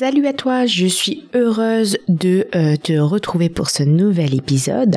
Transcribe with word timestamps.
Salut 0.00 0.26
à 0.28 0.32
toi, 0.32 0.64
je 0.64 0.86
suis 0.86 1.28
heureuse 1.34 1.98
de 2.08 2.46
euh, 2.54 2.76
te 2.76 2.98
retrouver 2.98 3.50
pour 3.50 3.68
ce 3.68 3.82
nouvel 3.82 4.34
épisode. 4.34 4.96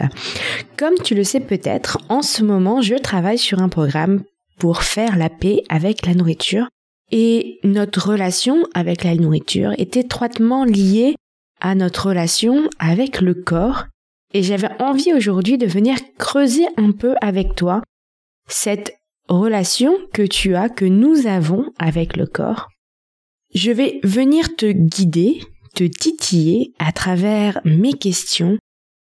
Comme 0.77 0.93
tu 1.03 1.13
le 1.13 1.25
sais 1.25 1.41
peut-être, 1.41 1.97
en 2.07 2.21
ce 2.21 2.41
moment, 2.41 2.82
je 2.82 2.95
travaille 2.95 3.37
sur 3.37 3.59
un 3.59 3.67
programme 3.67 4.24
pour 4.59 4.83
faire 4.83 5.17
la 5.17 5.29
paix 5.29 5.61
avec 5.67 6.05
la 6.05 6.13
nourriture. 6.13 6.69
Et 7.11 7.59
notre 7.66 8.11
relation 8.11 8.66
avec 8.73 9.04
la 9.04 9.13
nourriture 9.16 9.73
est 9.77 9.97
étroitement 9.97 10.64
liée 10.64 11.16
à 11.60 11.76
notre 11.76 12.08
relation 12.08 12.70
avec 12.80 13.20
le 13.20 13.34
corps. 13.34 13.88
Et 14.34 14.42
j'avais 14.42 14.72
envie 14.82 15.14
aujourd'hui 15.14 15.58
de 15.58 15.68
venir 15.68 15.98
creuser 16.18 16.66
un 16.78 16.94
peu 16.94 17.16
avec 17.20 17.56
toi 17.56 17.82
cette 18.48 18.94
relation 19.28 19.98
que 20.14 20.24
tu 20.24 20.56
as, 20.56 20.70
que 20.70 20.86
nous 20.86 21.28
avons 21.28 21.66
avec 21.78 22.16
le 22.16 22.26
corps 22.26 22.70
je 23.54 23.72
vais 23.72 24.00
venir 24.04 24.56
te 24.56 24.72
guider, 24.72 25.42
te 25.76 25.84
titiller 25.84 26.74
à 26.80 26.92
travers 26.92 27.61
mes 27.66 27.94
questions 27.94 28.57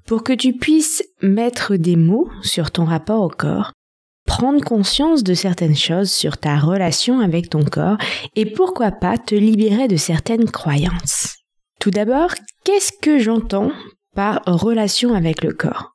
pour 0.07 0.23
que 0.23 0.33
tu 0.33 0.53
puisses 0.53 1.05
mettre 1.23 1.77
des 1.77 1.97
mots 1.97 2.29
sur 2.43 2.71
ton 2.71 2.85
rapport 2.85 3.23
au 3.23 3.29
corps, 3.29 3.73
prendre 4.27 4.63
conscience 4.63 5.23
de 5.23 5.35
certaines 5.35 5.77
choses 5.77 6.11
sur 6.11 6.39
ta 6.39 6.59
relation 6.59 7.21
avec 7.21 7.51
ton 7.51 7.65
corps 7.65 7.99
et 8.37 8.47
pourquoi 8.47 8.91
pas 8.91 9.19
te 9.19 9.35
libérer 9.35 9.89
de 9.89 9.97
certaines 9.97 10.51
croyances. 10.51 11.37
Tout 11.81 11.91
d'abord, 11.91 12.31
qu'est-ce 12.65 12.93
que 13.01 13.19
j'entends 13.19 13.73
par 14.15 14.43
relation 14.47 15.15
avec 15.15 15.43
le 15.43 15.53
corps? 15.53 15.93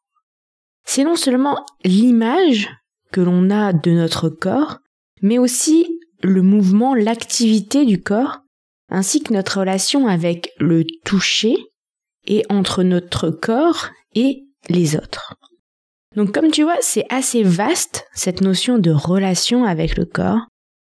C'est 0.85 1.03
non 1.03 1.15
seulement 1.15 1.65
l'image 1.83 2.69
que 3.11 3.21
l'on 3.21 3.49
a 3.49 3.73
de 3.73 3.91
notre 3.91 4.29
corps, 4.29 4.79
mais 5.21 5.37
aussi 5.37 5.99
le 6.21 6.41
mouvement, 6.41 6.95
l'activité 6.95 7.85
du 7.85 8.01
corps 8.01 8.39
ainsi 8.89 9.21
que 9.21 9.33
notre 9.33 9.59
relation 9.59 10.07
avec 10.07 10.51
le 10.59 10.85
toucher 11.05 11.55
et 12.25 12.43
entre 12.49 12.83
notre 12.83 13.29
corps 13.29 13.89
et 14.15 14.43
les 14.69 14.95
autres. 14.95 15.35
Donc 16.15 16.33
comme 16.33 16.51
tu 16.51 16.63
vois, 16.63 16.77
c'est 16.81 17.05
assez 17.09 17.43
vaste 17.43 18.07
cette 18.13 18.41
notion 18.41 18.79
de 18.79 18.91
relation 18.91 19.65
avec 19.65 19.97
le 19.97 20.05
corps. 20.05 20.47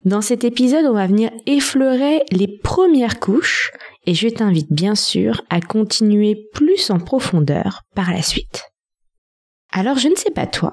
Dans 0.04 0.20
cet 0.20 0.44
épisode, 0.44 0.86
on 0.86 0.92
va 0.92 1.08
venir 1.08 1.30
effleurer 1.46 2.22
les 2.30 2.46
premières 2.46 3.18
couches 3.18 3.72
et 4.06 4.14
je 4.14 4.28
t'invite 4.28 4.72
bien 4.72 4.94
sûr 4.94 5.42
à 5.50 5.60
continuer 5.60 6.48
plus 6.54 6.91
en 6.91 6.98
profondeur 6.98 7.82
par 7.94 8.12
la 8.12 8.22
suite. 8.22 8.64
Alors 9.72 9.98
je 9.98 10.08
ne 10.08 10.14
sais 10.14 10.30
pas 10.30 10.46
toi, 10.46 10.72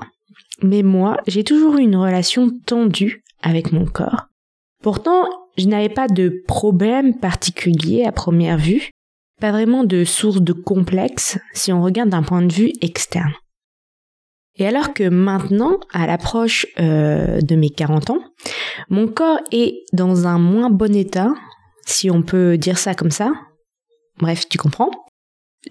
mais 0.62 0.84
moi 0.84 1.18
j'ai 1.28 1.44
toujours 1.44 1.78
eu 1.78 1.82
une 1.82 1.98
relation 1.98 2.52
tendue 2.66 3.24
avec 3.42 3.72
mon 3.72 3.86
corps. 3.86 4.28
Pourtant, 4.86 5.28
je 5.58 5.66
n'avais 5.66 5.90
pas 5.90 6.08
de 6.08 6.44
problème 6.48 7.18
particulier 7.18 8.04
à 8.06 8.12
première 8.12 8.60
vue, 8.60 8.92
pas 9.42 9.52
vraiment 9.52 9.84
de 9.84 10.04
source 10.04 10.42
de 10.42 10.54
complexe 10.54 11.40
si 11.56 11.74
on 11.74 11.82
regarde 11.82 12.10
d'un 12.10 12.22
point 12.22 12.44
de 12.44 12.54
vue 12.54 12.72
externe. 12.82 13.34
Et 14.58 14.68
alors 14.68 14.94
que 14.94 15.10
maintenant, 15.10 15.80
à 15.92 16.06
l'approche 16.06 16.68
euh, 16.80 17.42
de 17.42 17.56
mes 17.56 17.72
40 17.72 18.12
ans, 18.12 18.20
mon 18.92 19.08
corps 19.08 19.40
est 19.52 19.74
dans 19.92 20.28
un 20.28 20.38
moins 20.38 20.70
bon 20.70 20.96
état, 20.96 21.34
si 21.88 22.12
on 22.12 22.22
peut 22.22 22.56
dire 22.56 22.78
ça 22.78 22.94
comme 22.94 23.10
ça, 23.10 23.34
bref, 24.20 24.48
tu 24.48 24.60
comprends, 24.60 24.92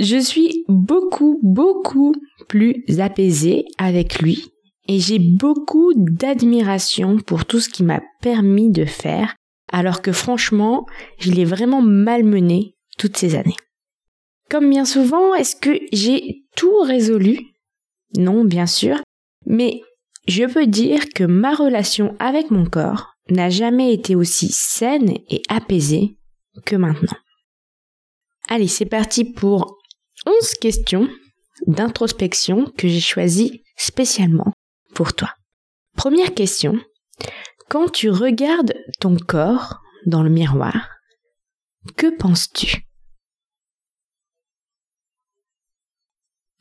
je 0.01 0.17
suis 0.17 0.65
beaucoup, 0.67 1.39
beaucoup 1.45 2.17
plus 2.49 2.85
apaisée 2.99 3.65
avec 3.79 4.19
lui 4.19 4.54
et 4.87 5.01
j'ai 5.01 5.19
beaucoup 5.19 5.93
d'admiration 5.95 7.19
pour 7.19 7.47
tout 7.47 7.61
ce 7.61 7.69
qui 7.69 7.83
m'a 7.83 8.03
permis 8.21 8.71
de 8.71 8.85
faire 8.85 9.35
alors 9.73 10.03
que 10.03 10.13
franchement, 10.13 10.87
je 11.19 11.31
l'ai 11.31 11.45
vraiment 11.45 11.83
malmené 11.83 12.77
toutes 12.99 13.17
ces 13.17 13.35
années. 13.35 13.57
Comme 14.51 14.71
bien 14.71 14.85
souvent, 14.85 15.35
est-ce 15.35 15.57
que 15.57 15.79
j'ai 15.93 16.45
tout 16.55 16.81
résolu? 16.83 17.41
Non, 18.17 18.45
bien 18.45 18.67
sûr, 18.67 19.01
mais 19.47 19.81
je 20.29 20.45
peux 20.45 20.67
dire 20.67 21.09
que 21.15 21.25
ma 21.25 21.55
relation 21.55 22.15
avec 22.19 22.51
mon 22.51 22.67
corps 22.67 23.15
n'a 23.31 23.51
jamais 23.51 23.93
été 23.93 24.15
aussi 24.15 24.49
saine 24.49 25.15
et 25.29 25.43
apaisée 25.49 26.19
que 26.65 26.77
maintenant. 26.77 27.17
Allez, 28.49 28.69
c'est 28.69 28.87
parti 28.87 29.25
pour 29.25 29.79
11 30.27 30.55
questions 30.61 31.09
d'introspection 31.67 32.67
que 32.77 32.87
j'ai 32.87 33.01
choisies 33.01 33.63
spécialement 33.77 34.54
pour 34.95 35.15
toi. 35.15 35.35
Première 35.97 36.35
question, 36.35 36.81
quand 37.69 37.91
tu 37.91 38.11
regardes 38.11 38.75
ton 39.01 39.17
corps 39.17 39.81
dans 40.07 40.23
le 40.23 40.31
miroir, 40.31 40.91
que 41.97 42.17
penses-tu? 42.17 42.87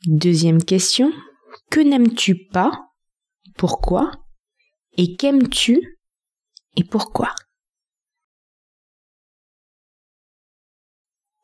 Deuxième 0.06 0.62
question, 0.62 1.12
que 1.70 1.80
n'aimes-tu 1.80 2.46
pas? 2.48 2.90
Pourquoi? 3.56 4.12
Et 4.98 5.16
qu'aimes-tu? 5.16 5.98
Et 6.76 6.84
pourquoi? 6.84 7.34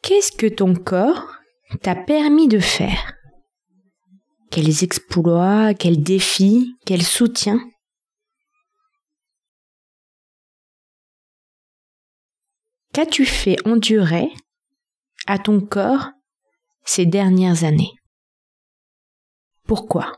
Qu'est-ce 0.03 0.33
que 0.33 0.47
ton 0.47 0.75
corps 0.75 1.37
t'a 1.83 1.95
permis 1.95 2.49
de 2.49 2.59
faire? 2.59 3.15
Quels 4.51 4.83
exploits, 4.83 5.75
quels 5.75 6.03
défis, 6.03 6.75
quels 6.85 7.05
soutiens. 7.05 7.61
Qu'as-tu 12.93 13.25
fait 13.25 13.57
endurer 13.65 14.29
à 15.29 15.39
ton 15.39 15.61
corps 15.61 16.11
ces 16.85 17.07
dernières 17.07 17.63
années? 17.63 17.93
Pourquoi? 19.69 20.13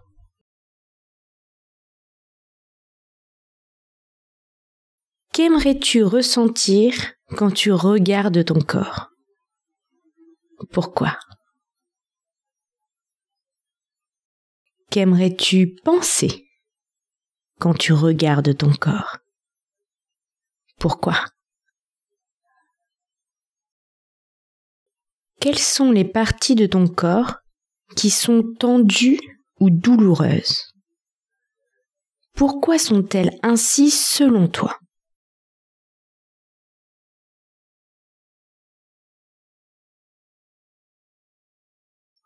Qu'aimerais-tu 5.34 6.02
ressentir 6.04 6.94
quand 7.36 7.50
tu 7.50 7.70
regardes 7.70 8.44
ton 8.46 8.60
corps? 8.60 9.10
Pourquoi? 10.72 11.18
Qu'aimerais-tu 14.92 15.74
penser 15.84 16.50
quand 17.58 17.72
tu 17.72 17.94
regardes 17.94 18.54
ton 18.54 18.74
corps? 18.74 19.20
Pourquoi? 20.78 21.24
Quelles 25.40 25.58
sont 25.58 25.92
les 25.92 26.04
parties 26.04 26.56
de 26.56 26.66
ton 26.66 26.88
corps 26.88 27.36
qui 27.96 28.10
sont 28.10 28.42
tendues 28.60 29.18
ou 29.60 29.70
douloureuses? 29.70 30.74
Pourquoi 32.34 32.78
sont-elles 32.78 33.38
ainsi 33.42 33.90
selon 33.90 34.46
toi? 34.46 34.78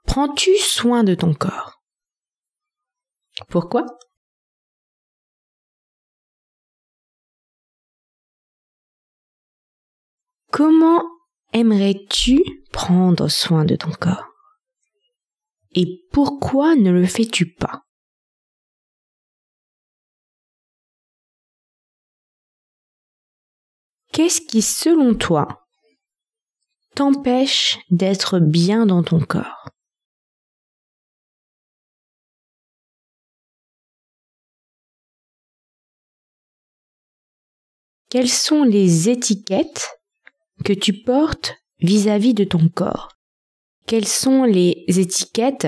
Prends-tu 0.05 0.57
soin 0.59 1.05
de 1.05 1.15
ton 1.15 1.33
corps? 1.33 1.76
Pourquoi? 3.45 3.85
Comment 10.51 11.05
aimerais-tu 11.53 12.43
prendre 12.73 13.29
soin 13.29 13.65
de 13.65 13.77
ton 13.77 13.91
corps? 13.91 14.27
Et 15.75 16.03
pourquoi 16.13 16.75
ne 16.77 16.91
le 16.91 17.07
fais-tu 17.07 17.53
pas? 17.53 17.83
Qu'est-ce 24.13 24.41
qui, 24.41 24.63
selon 24.63 25.15
toi, 25.15 25.67
t'empêche 26.95 27.79
d'être 27.91 28.39
bien 28.39 28.87
dans 28.87 29.03
ton 29.03 29.21
corps? 29.21 29.69
Quelles 38.17 38.31
sont 38.31 38.65
les 38.65 39.11
étiquettes 39.11 39.91
que 40.65 40.73
tu 40.73 40.95
portes 40.95 41.55
vis-à-vis 41.81 42.33
de 42.33 42.45
ton 42.45 42.71
corps? 42.71 43.11
Quelles 43.87 44.09
sont 44.09 44.45
les 44.45 44.87
étiquettes 44.89 45.67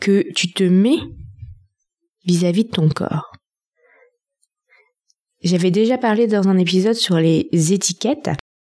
que 0.00 0.32
tu 0.32 0.52
te 0.52 0.64
mets 0.64 0.98
vis-à-vis 2.24 2.64
de 2.64 2.70
ton 2.70 2.88
corps? 2.88 3.30
J'avais 5.44 5.70
déjà 5.70 5.96
parlé 5.96 6.26
dans 6.26 6.48
un 6.48 6.58
épisode 6.58 6.96
sur 6.96 7.18
les 7.18 7.48
étiquettes. 7.52 8.30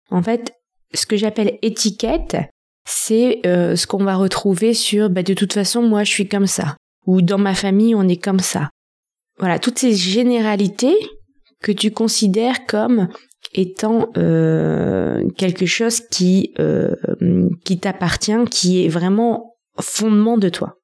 En 0.08 0.22
fait, 0.22 0.54
ce 0.94 1.04
que 1.04 1.18
j'appelle 1.18 1.58
étiquette, 1.60 2.38
c'est 2.86 3.42
euh, 3.44 3.76
ce 3.76 3.86
qu'on 3.86 4.04
va 4.04 4.16
retrouver 4.16 4.72
sur 4.72 5.10
bah, 5.10 5.22
de 5.22 5.34
toute 5.34 5.52
façon 5.52 5.82
moi 5.82 6.02
je 6.02 6.12
suis 6.12 6.28
comme 6.28 6.46
ça 6.46 6.78
ou 7.04 7.20
dans 7.20 7.36
ma 7.36 7.54
famille 7.54 7.94
on 7.94 8.08
est 8.08 8.16
comme 8.16 8.40
ça. 8.40 8.70
Voilà, 9.38 9.58
toutes 9.58 9.78
ces 9.78 9.94
généralités 9.94 10.96
que 11.62 11.72
tu 11.72 11.90
considères 11.90 12.66
comme 12.66 13.08
étant 13.52 14.08
euh, 14.16 15.28
quelque 15.36 15.66
chose 15.66 16.00
qui 16.00 16.52
euh, 16.58 16.94
qui 17.64 17.78
t'appartient, 17.78 18.44
qui 18.50 18.84
est 18.84 18.88
vraiment 18.88 19.56
fondement 19.80 20.38
de 20.38 20.48
toi? 20.48 20.76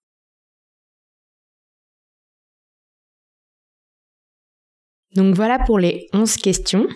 Donc 5.14 5.34
voilà 5.34 5.58
pour 5.58 5.78
les 5.78 6.08
11 6.12 6.36
questions. 6.36 6.86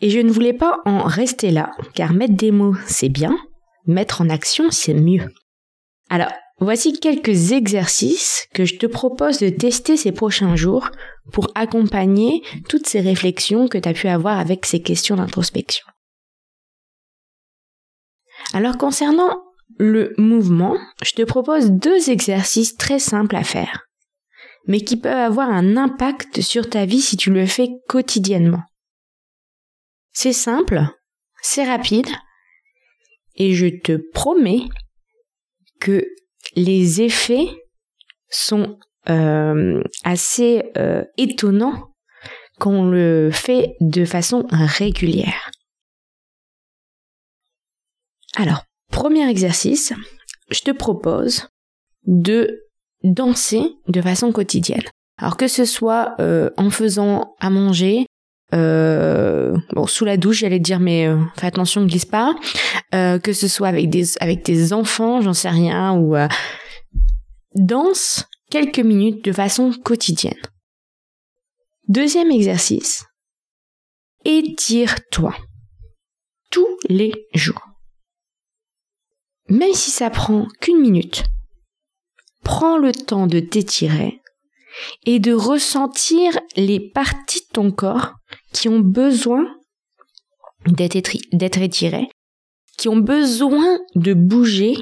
Et 0.00 0.10
je 0.10 0.20
ne 0.20 0.30
voulais 0.30 0.52
pas 0.52 0.78
en 0.84 1.04
rester 1.04 1.50
là, 1.50 1.70
car 1.94 2.12
mettre 2.12 2.34
des 2.34 2.50
mots, 2.50 2.74
c'est 2.86 3.08
bien, 3.08 3.36
mettre 3.86 4.20
en 4.20 4.28
action, 4.28 4.70
c'est 4.70 4.92
mieux. 4.92 5.28
Alors, 6.10 6.30
voici 6.58 6.98
quelques 6.98 7.52
exercices 7.52 8.46
que 8.54 8.64
je 8.64 8.76
te 8.76 8.86
propose 8.86 9.38
de 9.38 9.48
tester 9.48 9.96
ces 9.96 10.12
prochains 10.12 10.56
jours 10.56 10.90
pour 11.32 11.48
accompagner 11.54 12.42
toutes 12.68 12.86
ces 12.86 13.00
réflexions 13.00 13.68
que 13.68 13.78
tu 13.78 13.88
as 13.88 13.92
pu 13.92 14.08
avoir 14.08 14.38
avec 14.38 14.66
ces 14.66 14.80
questions 14.80 15.16
d'introspection. 15.16 15.86
Alors, 18.52 18.78
concernant 18.78 19.42
le 19.78 20.14
mouvement, 20.18 20.78
je 21.02 21.12
te 21.12 21.22
propose 21.22 21.70
deux 21.70 22.10
exercices 22.10 22.76
très 22.76 22.98
simples 22.98 23.36
à 23.36 23.44
faire, 23.44 23.86
mais 24.66 24.80
qui 24.80 24.96
peuvent 24.96 25.12
avoir 25.12 25.50
un 25.50 25.76
impact 25.76 26.40
sur 26.40 26.70
ta 26.70 26.86
vie 26.86 27.00
si 27.00 27.16
tu 27.16 27.30
le 27.30 27.46
fais 27.46 27.70
quotidiennement. 27.88 28.62
C'est 30.12 30.32
simple, 30.32 30.82
c'est 31.42 31.64
rapide, 31.64 32.08
et 33.34 33.52
je 33.52 33.66
te 33.66 34.00
promets 34.12 34.62
que 35.80 36.06
les 36.56 37.02
effets 37.02 37.46
sont 38.28 38.78
euh, 39.08 39.82
assez 40.02 40.72
euh, 40.76 41.04
étonnants 41.16 41.92
quand 42.58 42.72
on 42.72 42.90
le 42.90 43.30
fait 43.32 43.76
de 43.80 44.04
façon 44.04 44.46
régulière. 44.50 45.50
Alors, 48.36 48.64
premier 48.90 49.28
exercice, 49.28 49.92
je 50.50 50.60
te 50.60 50.70
propose 50.70 51.48
de 52.04 52.62
danser 53.04 53.62
de 53.88 54.00
façon 54.00 54.32
quotidienne. 54.32 54.82
Alors 55.18 55.36
que 55.36 55.48
ce 55.48 55.64
soit 55.64 56.14
euh, 56.20 56.50
en 56.56 56.70
faisant 56.70 57.36
à 57.40 57.50
manger, 57.50 58.06
euh, 58.54 59.56
bon, 59.72 59.86
sous 59.86 60.04
la 60.04 60.16
douche, 60.16 60.38
j'allais 60.38 60.60
dire, 60.60 60.78
mais 60.78 61.06
euh, 61.06 61.18
fais 61.36 61.46
attention, 61.46 61.80
ne 61.80 61.86
glisse 61.86 62.04
pas. 62.04 62.34
Euh, 62.94 63.18
que 63.18 63.32
ce 63.32 63.48
soit 63.48 63.68
avec 63.68 63.90
des 63.90 64.16
avec 64.20 64.42
tes 64.42 64.72
enfants, 64.72 65.20
j'en 65.20 65.34
sais 65.34 65.48
rien, 65.48 65.94
ou 65.94 66.16
euh, 66.16 66.28
danse 67.54 68.24
quelques 68.50 68.78
minutes 68.78 69.24
de 69.24 69.32
façon 69.32 69.72
quotidienne. 69.72 70.40
Deuxième 71.88 72.30
exercice, 72.30 73.04
étire-toi 74.24 75.34
tous 76.50 76.78
les 76.88 77.12
jours. 77.34 77.62
Même 79.48 79.74
si 79.74 79.90
ça 79.90 80.10
prend 80.10 80.46
qu'une 80.60 80.80
minute, 80.80 81.24
prends 82.42 82.78
le 82.78 82.92
temps 82.92 83.26
de 83.26 83.40
t'étirer 83.40 84.20
et 85.04 85.18
de 85.18 85.32
ressentir 85.32 86.38
les 86.56 86.80
parties 86.90 87.40
de 87.40 87.52
ton 87.52 87.70
corps 87.70 88.14
qui 88.56 88.70
ont 88.70 88.80
besoin 88.80 89.44
d'être 90.66 91.60
étirées, 91.60 92.08
qui 92.78 92.88
ont 92.88 92.96
besoin 92.96 93.78
de 93.94 94.14
bouger. 94.14 94.74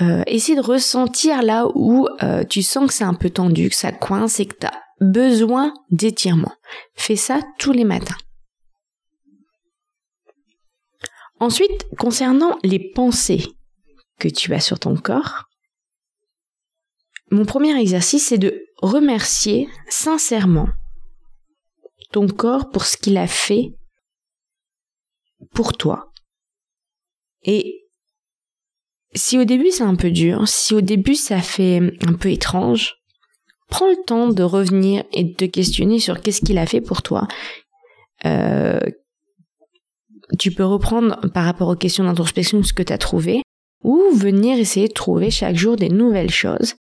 Euh, 0.00 0.22
de 0.24 0.60
ressentir 0.60 1.42
là 1.42 1.66
où 1.74 2.06
euh, 2.22 2.44
tu 2.44 2.62
sens 2.62 2.86
que 2.88 2.94
c'est 2.94 3.04
un 3.04 3.14
peu 3.14 3.30
tendu, 3.30 3.70
que 3.70 3.74
ça 3.74 3.90
coince 3.90 4.38
et 4.38 4.46
que 4.46 4.56
tu 4.56 4.66
as 4.66 4.82
besoin 5.00 5.72
d'étirement. 5.90 6.52
Fais 6.94 7.16
ça 7.16 7.40
tous 7.58 7.72
les 7.72 7.84
matins. 7.84 8.16
Ensuite, 11.40 11.86
concernant 11.98 12.56
les 12.62 12.92
pensées 12.92 13.44
que 14.18 14.28
tu 14.28 14.52
as 14.54 14.60
sur 14.60 14.78
ton 14.78 14.96
corps, 14.96 15.44
mon 17.30 17.44
premier 17.44 17.76
exercice, 17.80 18.26
c'est 18.28 18.38
de 18.38 18.64
remercier 18.82 19.68
sincèrement 19.88 20.68
ton 22.12 22.26
corps 22.26 22.70
pour 22.70 22.84
ce 22.84 22.96
qu'il 22.96 23.16
a 23.16 23.26
fait 23.26 23.74
pour 25.52 25.76
toi. 25.76 26.12
Et 27.42 27.86
si 29.14 29.38
au 29.38 29.44
début 29.44 29.70
c'est 29.70 29.84
un 29.84 29.96
peu 29.96 30.10
dur, 30.10 30.46
si 30.46 30.74
au 30.74 30.80
début 30.80 31.14
ça 31.14 31.40
fait 31.40 31.80
un 32.06 32.12
peu 32.12 32.30
étrange, 32.30 32.96
prends 33.68 33.88
le 33.88 34.04
temps 34.04 34.28
de 34.28 34.42
revenir 34.42 35.04
et 35.12 35.24
de 35.24 35.34
te 35.34 35.44
questionner 35.44 35.98
sur 35.98 36.20
qu'est-ce 36.20 36.42
qu'il 36.42 36.58
a 36.58 36.66
fait 36.66 36.80
pour 36.80 37.02
toi. 37.02 37.26
Euh, 38.24 38.80
tu 40.38 40.52
peux 40.52 40.64
reprendre 40.64 41.18
par 41.32 41.44
rapport 41.44 41.68
aux 41.68 41.76
questions 41.76 42.04
d'introspection 42.04 42.62
ce 42.62 42.72
que 42.72 42.82
tu 42.82 42.92
as 42.92 42.98
trouvé, 42.98 43.42
ou 43.82 44.10
venir 44.14 44.58
essayer 44.58 44.88
de 44.88 44.92
trouver 44.92 45.30
chaque 45.30 45.56
jour 45.56 45.76
des 45.76 45.88
nouvelles 45.88 46.30
choses 46.30 46.74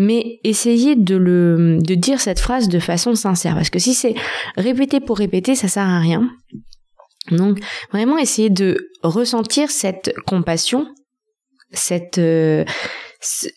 mais 0.00 0.38
essayez 0.44 0.94
de 0.94 1.16
le 1.16 1.78
de 1.80 1.96
dire 1.96 2.20
cette 2.20 2.38
phrase 2.38 2.68
de 2.68 2.78
façon 2.78 3.16
sincère. 3.16 3.56
Parce 3.56 3.68
que 3.68 3.80
si 3.80 3.94
c'est 3.94 4.14
répéter 4.56 5.00
pour 5.00 5.18
répéter 5.18 5.56
ça 5.56 5.66
sert 5.66 5.86
à 5.86 5.98
rien. 5.98 6.30
Donc 7.32 7.58
vraiment 7.92 8.16
essayez 8.16 8.48
de 8.48 8.90
ressentir 9.02 9.70
cette 9.70 10.14
compassion 10.24 10.86
cette 11.72 12.18
euh, 12.18 12.64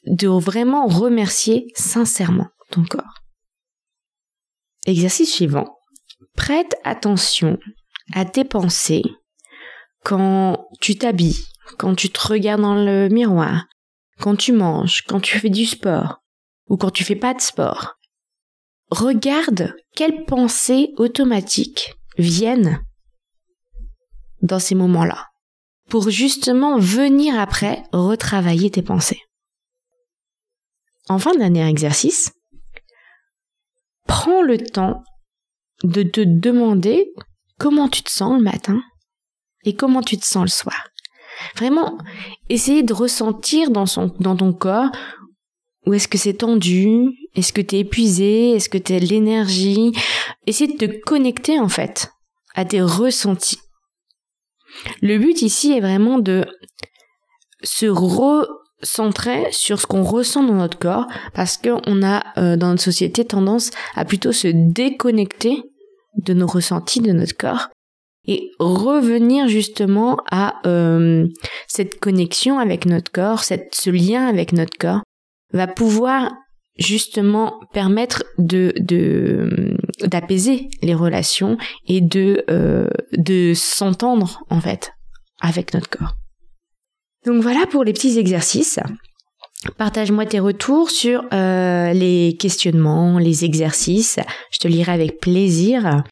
de 0.08 0.28
vraiment 0.28 0.88
remercier 0.88 1.68
sincèrement 1.76 2.50
ton 2.72 2.84
corps. 2.84 3.22
Exercice 4.88 5.32
suivant. 5.32 5.78
Prête 6.36 6.76
attention 6.84 7.60
à 8.14 8.26
tes 8.26 8.46
pensées 8.46 9.04
quand 10.04 10.68
tu 10.82 10.98
t'habilles 10.98 11.46
quand 11.78 11.94
tu 11.94 12.10
te 12.10 12.28
regardes 12.28 12.62
dans 12.62 12.84
le 12.84 13.10
miroir 13.10 13.68
quand 14.20 14.36
tu 14.36 14.54
manges, 14.54 15.04
quand 15.08 15.20
tu 15.20 15.40
fais 15.40 15.50
du 15.50 15.66
sport, 15.66 16.21
ou 16.72 16.78
quand 16.78 16.90
tu 16.90 17.04
fais 17.04 17.18
pas 17.18 17.34
de 17.34 17.42
sport. 17.42 17.98
Regarde 18.92 19.76
quelles 19.94 20.24
pensées 20.24 20.94
automatiques 20.96 21.96
viennent 22.18 22.82
dans 24.42 24.60
ces 24.60 24.76
moments-là 24.76 25.28
pour 25.90 26.10
justement 26.10 26.80
venir 26.80 27.38
après 27.38 27.84
retravailler 27.92 28.72
tes 28.72 28.82
pensées. 28.82 29.20
Enfin, 31.10 31.36
dernier 31.36 31.68
exercice, 31.68 32.32
prends 34.08 34.42
le 34.42 34.58
temps 34.58 35.04
de 35.84 36.04
te 36.04 36.22
demander 36.22 37.12
comment 37.60 37.90
tu 37.90 38.02
te 38.02 38.10
sens 38.10 38.38
le 38.38 38.44
matin 38.44 38.82
et 39.66 39.76
comment 39.76 40.02
tu 40.02 40.18
te 40.18 40.26
sens 40.26 40.44
le 40.44 40.50
soir. 40.50 40.88
Vraiment, 41.58 41.98
essayer 42.48 42.82
de 42.82 42.94
ressentir 42.94 43.72
dans, 43.72 43.86
ton 43.86 44.54
corps 44.54 44.92
ou 45.86 45.94
est-ce 45.94 46.08
que 46.08 46.18
c'est 46.18 46.36
tendu? 46.36 47.10
Est-ce 47.36 47.54
que 47.54 47.62
t'es 47.62 47.80
épuisé? 47.80 48.52
Est-ce 48.52 48.70
que 48.70 48.78
t'as 48.78 49.00
de 49.00 49.06
l'énergie? 49.06 49.92
Essaye 50.46 50.76
de 50.76 50.86
te 50.86 51.00
connecter 51.02 51.60
en 51.60 51.70
fait 51.70 52.12
à 52.54 52.66
tes 52.66 52.82
ressentis. 52.82 53.60
Le 55.02 55.18
but 55.18 55.42
ici 55.42 55.72
est 55.72 55.82
vraiment 55.82 56.20
de 56.20 56.46
se 57.64 57.86
recentrer 57.86 59.48
sur 59.52 59.80
ce 59.80 59.88
qu'on 59.88 60.04
ressent 60.04 60.44
dans 60.44 60.54
notre 60.54 60.78
corps 60.78 61.08
parce 61.34 61.58
qu'on 61.58 62.04
a 62.04 62.24
euh, 62.38 62.56
dans 62.58 62.70
notre 62.70 62.84
société 62.84 63.26
tendance 63.26 63.72
à 63.96 64.06
plutôt 64.06 64.32
se 64.32 64.48
déconnecter 64.48 65.64
de 66.18 66.34
nos 66.34 66.48
ressentis 66.48 67.02
de 67.02 67.12
notre 67.12 67.36
corps 67.36 67.70
et 68.28 68.52
revenir 68.60 69.48
justement 69.48 70.18
à 70.30 70.62
euh, 70.68 71.28
cette 71.68 72.00
connexion 72.00 72.60
avec 72.60 72.86
notre 72.86 73.12
corps, 73.12 73.44
cette, 73.44 73.74
ce 73.74 73.90
lien 73.90 74.28
avec 74.28 74.54
notre 74.54 74.78
corps 74.78 75.02
va 75.54 75.68
pouvoir 75.68 76.32
justement 76.78 77.60
permettre 77.74 78.24
de 78.38 78.74
d'apaiser 80.04 80.70
les 80.82 80.96
relations 80.96 81.58
et 81.88 82.02
de 82.02 82.44
euh, 82.50 82.88
de 83.14 83.54
s'entendre 83.56 84.44
en 84.50 84.62
fait 84.62 84.94
avec 85.42 85.74
notre 85.74 85.90
corps. 85.90 86.16
Donc 87.26 87.42
voilà 87.42 87.66
pour 87.70 87.84
les 87.84 87.94
petits 87.94 88.18
exercices. 88.18 88.80
Partage-moi 89.78 90.26
tes 90.26 90.40
retours 90.40 90.90
sur 90.90 91.24
euh, 91.34 91.94
les 91.94 92.36
questionnements, 92.40 93.20
les 93.20 93.46
exercices. 93.46 94.20
Je 94.52 94.58
te 94.58 94.68
lirai 94.68 94.92
avec 94.92 95.20
plaisir. 95.20 96.04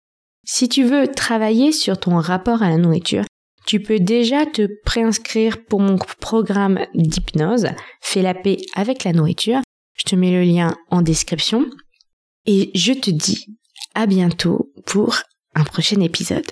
Si 0.46 0.70
tu 0.70 0.84
veux 0.84 1.08
travailler 1.08 1.72
sur 1.72 2.00
ton 2.00 2.18
rapport 2.20 2.62
à 2.62 2.70
la 2.70 2.78
nourriture, 2.78 3.24
tu 3.70 3.80
peux 3.80 4.00
déjà 4.00 4.48
te 4.48 4.68
préinscrire 4.84 5.64
pour 5.64 5.80
mon 5.80 6.00
programme 6.20 6.88
d'hypnose, 6.96 7.68
Fais 8.02 8.24
la 8.24 8.34
paix 8.34 8.58
avec 8.74 9.04
la 9.04 9.14
nourriture. 9.14 9.60
Je 9.96 10.06
te 10.06 10.16
mets 10.16 10.32
le 10.32 10.42
lien 10.42 10.76
en 10.90 11.04
description. 11.04 11.68
Et 12.48 12.72
je 12.74 12.94
te 12.94 13.12
dis 13.12 13.46
à 13.94 14.08
bientôt 14.08 14.74
pour 14.88 15.20
un 15.54 15.64
prochain 15.64 16.02
épisode. 16.02 16.50